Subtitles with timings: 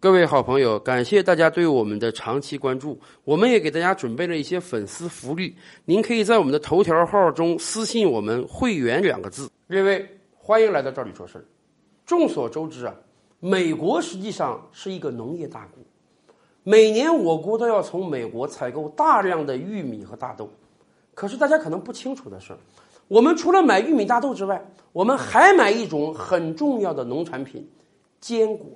[0.00, 2.96] 各位好朋友，感谢大家对我们的长期关注。
[3.24, 9.50] 我们也给大家准备了一些粉丝福利，您可以在我们的头条号中私信我们“会员”两个字。
[9.68, 11.44] 各位，欢迎来到这里说事儿。
[12.06, 12.94] 众所周知啊，
[13.40, 15.82] 美国实际上是一个农业大国，
[16.62, 20.48] 每年我国都要从美国采购大量的玉米和大豆。
[21.12, 22.56] 可是大家可能不清楚的是，
[23.08, 27.68] 我们除了买玉米、大豆之外，我们还买一种很重要的农产品——
[28.22, 28.68] 坚果。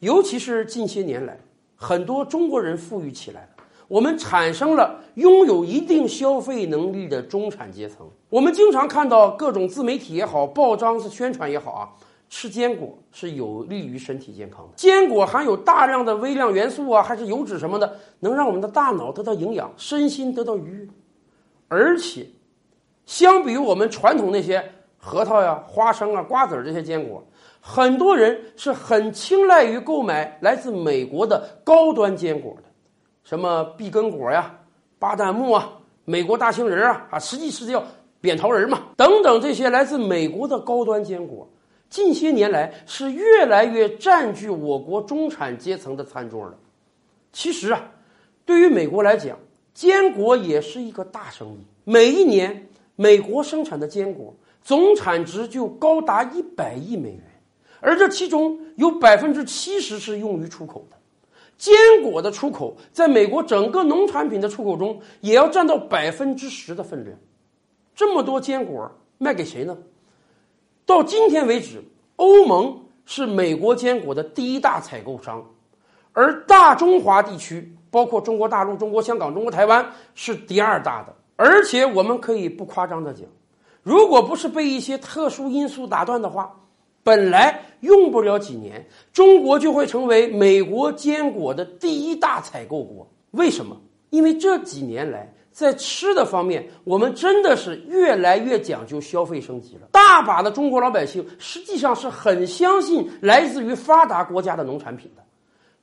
[0.00, 1.38] 尤其是近些年来，
[1.76, 8.08] 很多中国人富裕起来了，我们产生了拥有一定消费能力的中产阶层。
[8.30, 11.88] 我们经常看到各种自媒体也好，报章是宣传也好啊，
[12.30, 14.72] 吃坚果是有利于身体健康的。
[14.74, 20.88] 坚果含有大量的微量元素啊，还是油脂什么的，能让我们的大脑得到营养，身心得到愉悦。
[21.68, 22.26] 而且，
[23.04, 24.64] 相比于我们传统那些
[24.96, 27.22] 核桃呀、花生啊、瓜子儿这些坚果。
[27.60, 32.62] 很多人是很青睐于购买来自美国的高端坚果的，
[33.22, 34.58] 什么碧根果呀、
[34.98, 35.70] 巴旦木啊、
[36.04, 37.84] 美国大杏仁啊啊，实际是叫
[38.20, 41.46] 扁桃仁嘛，等等这些来自美国的高端坚果，
[41.88, 46.54] 近些年来是越来越占据我国中产阶层的餐桌了。
[47.32, 47.82] 其实啊，
[48.44, 49.38] 对于美国来讲，
[49.74, 57.22] 坚果也是一个大生意，每一年美国生产的坚果总产值就高达一百亿美元。
[57.80, 60.96] 而这其中有百分之七十是用于出口的，
[61.56, 67.16] 坚果的出口在美国整个农产品的出口中也要占到百分之十的分量。
[67.94, 69.76] 这么多坚果卖给谁呢？
[70.84, 71.82] 到今天为止，
[72.16, 75.42] 欧盟是美国坚果的第一大采购商，
[76.12, 79.84] 而大中华地区，包括中国大陆、中国香港、中国台湾
[80.14, 81.14] 是第二大的。
[81.36, 83.24] 而且我们可以不夸张的讲，
[83.82, 86.54] 如果不是被一些特殊因素打断的话。
[87.02, 93.08] 本来用不了几年，中国就会成为美国坚果的第一大采购国。
[93.30, 93.80] 为什么？
[94.10, 99.88] 因为这几年来，在吃的方面，我们真的是越来越讲究消费升级了。
[99.92, 105.22] 大把的中国老百姓实际上是很相信来自于发达国家的农产品的。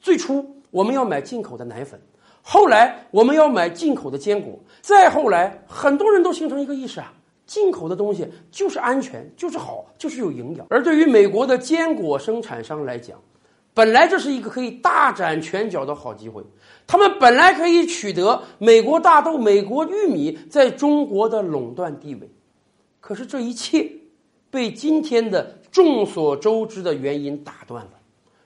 [0.00, 2.00] 最初我们要买进口的奶粉，
[2.42, 7.12] 后来我们要买进口的坚果，再后来，很多人都形成一个意识啊。
[7.50, 10.64] 进口的东西就是安全，就是好，就是有营养。
[10.70, 13.18] 而对于美国的坚果生产商来讲，
[13.74, 16.44] 本来这是一个可以大展拳脚的好机会。
[16.86, 22.30] 他们本来可以取得美国大豆、美国玉米在中国的垄断地位，
[23.00, 23.90] 可是这一切
[24.48, 27.90] 被今天的众所周知的原因打断了。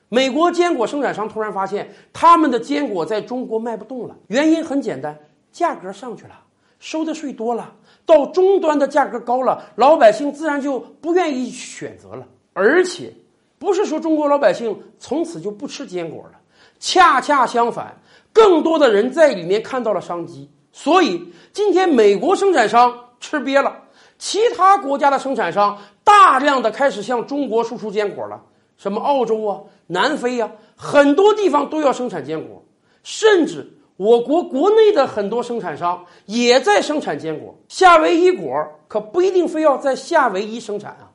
[0.08, 4.16] 美国坚果生产商突然发现，他们的坚果在中国卖不动了。
[4.28, 5.14] 原因很简单，
[5.52, 6.40] 价格上去了，
[6.78, 7.70] 收的税多了。
[8.06, 12.26] 到终端的价格高了，老百姓自然就不愿意选择了。
[12.52, 13.12] 而且，
[13.58, 16.38] 不是说中国老百姓从此就不吃坚果了，
[16.78, 17.98] 恰恰相反，
[18.32, 20.50] 更多的人在里面看到了商机。
[20.70, 23.76] 所以，今天美国生产商吃瘪了，
[24.18, 28.42] 其他国家的生产商大量的开始向中国输出坚果了。
[28.76, 32.62] 什么澳洲啊、南非呀，很多地方都要生产坚果，
[33.02, 33.70] 甚至。
[33.96, 38.52] 我国国内的很多生产商也在生产坚果，夏威夷果
[38.88, 41.10] 可不一定非要在夏威夷生产啊。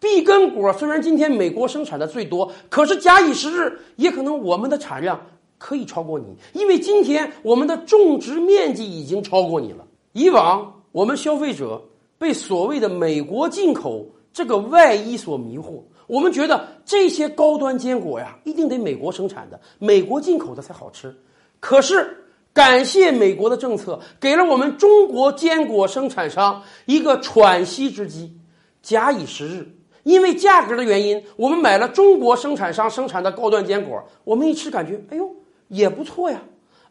[0.00, 5.20] 碧根果虽然今天美国生产的最多，可是假以时日，也可能我们的产量
[5.58, 9.84] 可以超过你，因为今天我们的种植面积已经超过你了。
[10.12, 11.82] 以往我们消费者
[12.16, 21.14] 被所谓的美国进口这个外衣所迷惑，我们觉得这些高端坚果呀，一定得美国生产的，美国进口的才好吃。
[21.64, 28.38] 可是，感谢美国的政策，给了我们中国坚果生产商一个喘息之机。
[28.82, 29.66] 假以时日，
[30.02, 35.26] 因为价格的原因，我们买了中国生产商生产的高端坚果，我们一吃感觉，哎呦，
[35.68, 36.38] 也不错呀。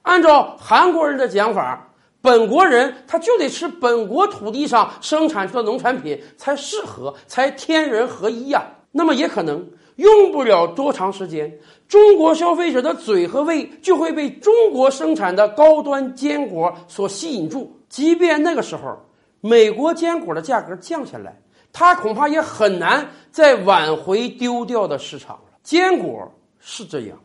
[0.01, 8.65] 按照韩国人的讲法，本国人他就得吃本国土地上生产出的农产品才适合，才天人合一呀。
[8.91, 9.63] 那么也可能。
[9.97, 11.51] 用不了多长时间，
[11.87, 17.71] 中国消费者的嘴和胃就会被中国生产的高端坚果所吸引住。
[17.89, 18.97] 即便那个时候，
[19.41, 21.39] 美国坚果的价格降下来，
[21.71, 25.43] 它恐怕也很难再挽回丢掉的市场了。
[25.61, 27.17] 坚果是这样，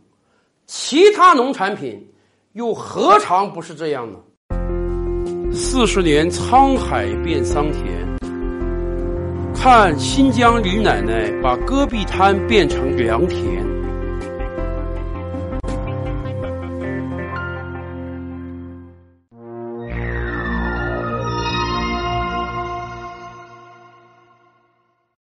[0.66, 2.06] 其他农产品
[2.52, 4.19] 又何尝不是这样呢？
[5.50, 8.17] 四十年沧海变桑田。
[9.60, 13.77] 看新疆李奶奶把戈壁滩变成良田。